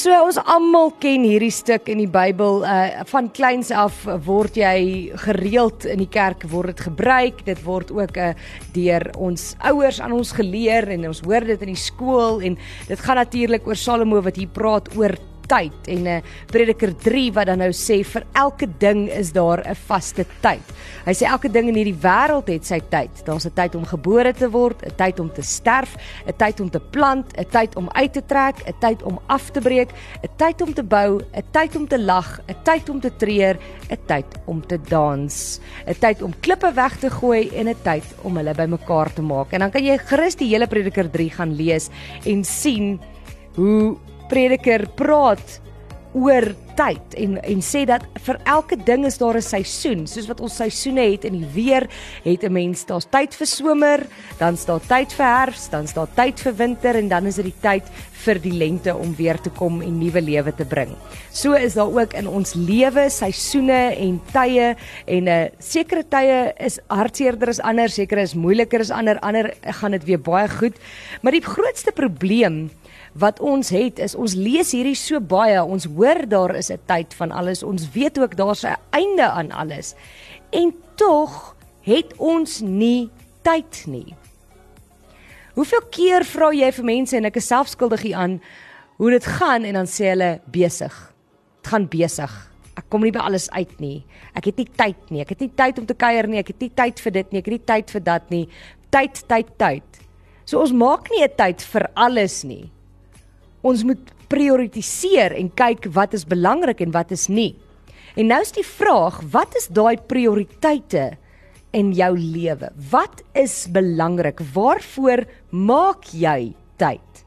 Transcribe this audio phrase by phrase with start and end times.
[0.00, 2.62] So ons almal ken hierdie stuk in die Bybel.
[2.64, 7.42] Uh van kleins af word jy gereeld in die kerk word dit gebruik.
[7.44, 8.30] Dit word ook uh
[8.72, 12.56] deur ons ouers aan ons geleer en ons hoor dit in die skool en
[12.88, 15.18] dit gaan natuurlik oor Salomo wat hier praat oor
[15.50, 19.60] tyd en 'n uh, Prediker 3 wat dan nou sê vir elke ding is daar
[19.66, 20.66] 'n vaste tyd.
[21.04, 23.10] Hy sê elke ding in hierdie wêreld het sy tyd.
[23.24, 26.70] Daar's 'n tyd om gebore te word, 'n tyd om te sterf, 'n tyd om
[26.70, 29.90] te plant, 'n tyd om uit te trek, 'n tyd om af te breek,
[30.22, 33.58] 'n tyd om te bou, 'n tyd om te lag, 'n tyd om te treur,
[33.90, 38.04] 'n tyd om te dans, 'n tyd om klippe weg te gooi en 'n tyd
[38.22, 39.52] om hulle bymekaar te maak.
[39.52, 41.88] En dan kan jy gerus die hele Prediker 3 gaan lees
[42.24, 43.00] en sien
[43.54, 43.96] hoe
[44.30, 45.60] prediker praat
[46.16, 50.40] oor tyd en en sê dat vir elke ding is daar 'n seisoen soos wat
[50.40, 51.86] ons seisoene het in die weer
[52.24, 54.06] het 'n mens daar's tyd vir somer
[54.38, 57.36] dan is daar tyd vir herfs dan is daar tyd vir winter en dan is
[57.36, 57.84] dit die tyd
[58.24, 60.92] vir die lente om weer te kom en nuwe lewe te bring.
[61.32, 64.76] So is daar ook in ons lewe seisoene en tye
[65.06, 69.54] en 'n uh, sekere tye is hartseerder as ander, sekere is moeiliker as ander, ander
[69.62, 70.76] gaan dit weer baie goed.
[71.22, 72.70] Maar die grootste probleem
[73.12, 77.14] wat ons het is ons lees hierdie so baie, ons hoor daar is 'n tyd
[77.14, 79.94] van alles, ons weet ook daar's 'n einde aan alles.
[80.50, 83.10] En tog het ons nie
[83.42, 84.14] tyd nie.
[85.54, 88.40] Hoeveel keer vra jy vir mense en ek is selfskuldig hier aan
[88.96, 91.12] hoe dit gaan en dan sê hulle besig.
[91.62, 92.50] Dit gaan besig.
[92.76, 94.04] Ek kom nie by alles uit nie.
[94.34, 95.20] Ek het nie tyd nie.
[95.20, 96.38] Ek het nie tyd om te kuier nie.
[96.38, 97.38] Ek het nie tyd vir dit nie.
[97.38, 98.48] Ek het nie tyd vir dat nie.
[98.90, 100.00] Tyd, tyd, tyd.
[100.44, 102.70] So ons maak nie 'n tyd vir alles nie
[103.66, 107.54] ons moet prioritiseer en kyk wat is belangrik en wat is nie.
[108.18, 111.12] En nou is die vraag, wat is daai prioriteite
[111.76, 112.70] in jou lewe?
[112.90, 114.42] Wat is belangrik?
[114.54, 117.24] Waarvoor maak jy tyd?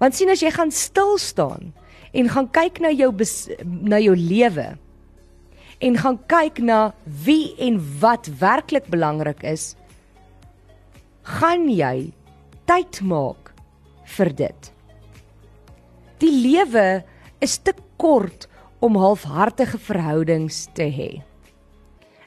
[0.00, 1.72] Want sien as jy gaan stil staan
[2.14, 3.10] en gaan kyk na jou
[3.64, 4.74] na jou lewe
[5.84, 6.92] en gaan kyk na
[7.24, 9.74] wie en wat werklik belangrik is,
[11.40, 12.12] gaan jy
[12.68, 13.52] tyd maak
[14.16, 14.73] vir dit.
[16.24, 17.02] Die lewe
[17.44, 18.46] is te kort
[18.80, 21.10] om halfhartige verhoudings te hê.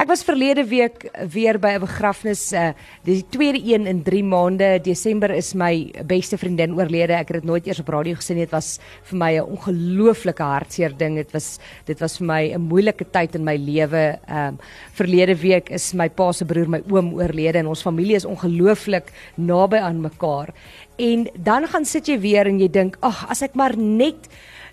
[0.00, 2.72] Ek was verlede week weer by 'n begrafnis, uh,
[3.04, 4.80] die tweede een in 3 maande.
[4.80, 7.12] Desember is my beste vriendin oorlede.
[7.12, 8.46] Ek het dit nooit eers op radio gesien nie.
[8.46, 11.16] Dit was vir my 'n ongelooflike hartseer ding.
[11.16, 14.18] Dit was dit was vir my 'n moeilike tyd in my lewe.
[14.26, 14.58] Ehm um,
[14.94, 19.12] verlede week is my pa se broer, my oom oorlede en ons familie is ongelooflik
[19.36, 20.48] naby aan mekaar.
[20.96, 24.28] En dan gaan sit jy weer en jy dink, "Ag, as ek maar net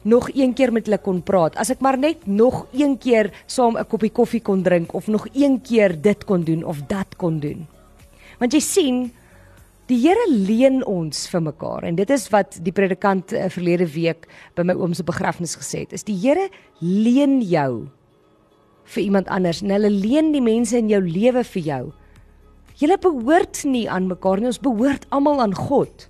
[0.07, 1.57] nog een keer met hulle kon praat.
[1.59, 5.27] As ek maar net nog een keer saam 'n koppie koffie kon drink of nog
[5.33, 7.67] een keer dit kon doen of dat kon doen.
[8.39, 9.11] Want jy sien,
[9.87, 14.27] die Here leen ons vir mekaar en dit is wat die predikant uh, verlede week
[14.55, 15.93] by my oom se begrafnis gesê het.
[15.93, 17.87] Is die Here leen jou
[18.83, 21.83] vir iemand anders en hulle leen die mense in jou lewe vir jou.
[22.77, 26.07] Julle behoort nie aan mekaar nie, ons behoort almal aan God.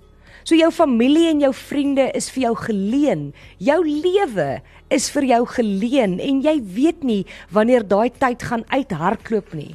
[0.48, 3.24] So jou familie en jou vriende is vir jou geleen.
[3.60, 9.52] Jou lewe is vir jou geleen en jy weet nie wanneer daai tyd gaan uithardloop
[9.52, 9.74] nie.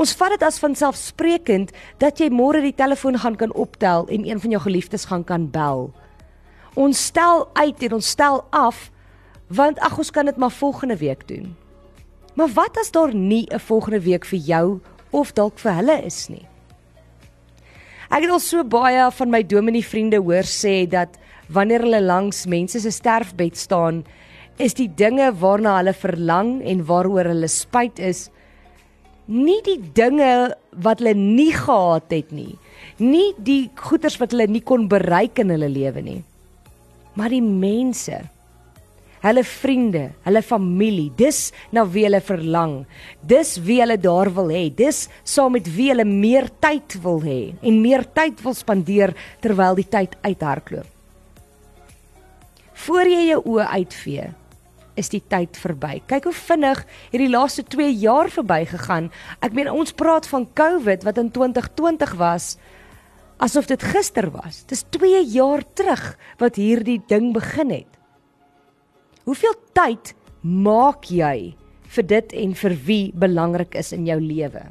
[0.00, 4.40] Ons vat dit as vanselfsprekend dat jy môre die telefoon gaan kan optel en een
[4.40, 5.90] van jou geliefdes gaan kan bel.
[6.80, 8.86] Ons stel uit en ons stel af
[9.52, 11.52] want ag ons kan dit maar volgende week doen.
[12.32, 16.28] Maar wat as daar nie 'n volgende week vir jou of dalk vir hulle is
[16.28, 16.49] nie?
[18.10, 21.14] Ek het al so baie van my dominee vriende hoor sê dat
[21.54, 24.00] wanneer hulle langs mense se sterfbed staan,
[24.58, 28.26] is die dinge waarna hulle verlang en waaroor hulle spyt is
[29.30, 30.50] nie die dinge
[30.82, 32.58] wat hulle nie gehad het nie.
[32.98, 36.18] Nie die goeders wat hulle nie kon bereik in hulle lewe nie.
[37.14, 38.24] Maar die mense
[39.20, 42.80] hulle vriende, hulle familie, dis na wie hulle verlang.
[43.20, 44.64] Dis wie hulle daar wil hê.
[44.72, 49.14] Dis saam met wie hulle meer tyd wil hê en meer tyd wil spandeer
[49.44, 50.88] terwyl die tyd uithardloop.
[52.80, 54.30] Voor jy jou oë uitvee,
[55.00, 56.00] is die tyd verby.
[56.08, 56.80] Kyk hoe vinnig
[57.12, 59.10] hierdie laaste 2 jaar verbygegaan.
[59.44, 62.54] Ek meen ons praat van COVID wat in 2020 was
[63.40, 64.64] asof dit gister was.
[64.68, 66.04] Dis 2 jaar terug
[66.40, 67.99] wat hierdie ding begin het.
[69.28, 71.52] Hoeveel tyd maak jy
[71.94, 74.62] vir dit en vir wie belangrik is in jou lewe?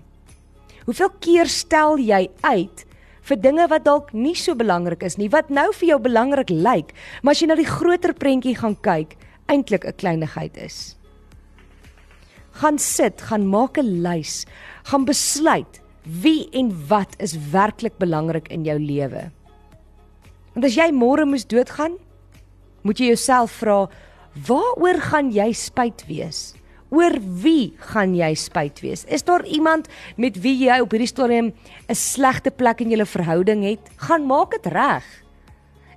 [0.87, 2.85] Hoeveel keer stel jy uit
[3.29, 6.95] vir dinge wat dalk nie so belangrik is nie, wat nou vir jou belangrik lyk,
[7.21, 9.13] maar as jy na die groter prentjie gaan kyk,
[9.45, 10.97] eintlik 'n kleinigheid is?
[12.57, 14.45] Gaan sit, gaan maak 'n lys,
[14.83, 19.31] gaan besluit wie en wat is werklik belangrik in jou lewe.
[20.53, 21.97] Want as jy môre moes doodgaan,
[22.81, 23.87] moet jy jouself vra
[24.33, 26.53] waaroor gaan jy spyt wees?
[26.89, 29.05] Oor wie gaan jy spyt wees?
[29.05, 29.87] Is daar iemand
[30.17, 31.53] met wie jy op hierdie stadium
[31.87, 33.79] 'n slegte plek in julle verhouding het?
[33.97, 35.03] Gaan maak dit reg.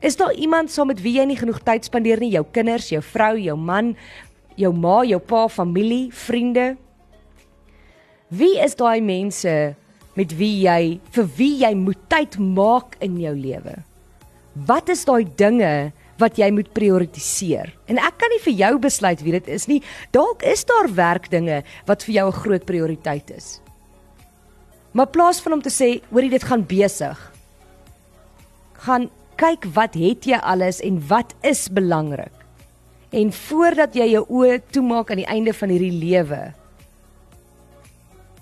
[0.00, 2.32] Is daar iemand saam met wie jy nie genoeg tyd spandeer nie?
[2.34, 3.96] Jou kinders, jou vrou, jou man,
[4.56, 6.76] jou ma, jou pa, familie, vriende?
[8.28, 9.74] Wie is daai mense
[10.16, 13.76] met wie jy vir wie jy moet tyd maak in jou lewe?
[14.66, 17.72] Wat is daai dinge wat jy moet prioritiseer?
[17.88, 19.80] En ek kan nie vir jou besluit wie dit is nie.
[20.12, 23.60] Dalk is daar werkdinge wat vir jou 'n groot prioriteit is.
[24.92, 27.32] Maar plaas van om te sê, hoorie dit gaan besig.
[28.72, 32.32] Gaan kyk wat het jy alles en wat is belangrik.
[33.10, 36.52] En voordat jy jou oë toemaak aan die einde van hierdie lewe,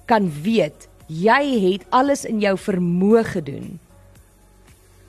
[0.06, 3.78] kan weet jy het alles in jou vermoë gedoen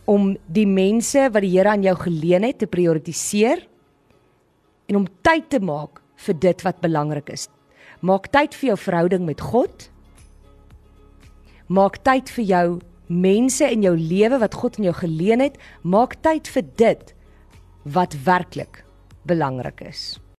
[0.09, 3.65] om die mense wat die Here aan jou geleen het te prioritiseer
[4.89, 7.47] en om tyd te maak vir dit wat belangrik is.
[8.01, 9.89] Maak tyd vir jou verhouding met God.
[11.69, 12.65] Maak tyd vir jou
[13.11, 15.59] mense in jou lewe wat God in jou geleen het.
[15.83, 17.13] Maak tyd vir dit
[17.83, 18.83] wat werklik
[19.25, 20.21] belangrik is.